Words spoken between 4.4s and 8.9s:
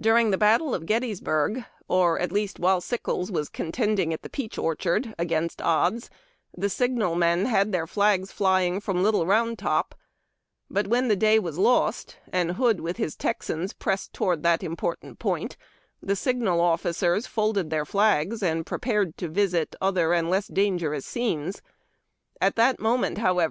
Orchard against odds, the signal men had their flags flying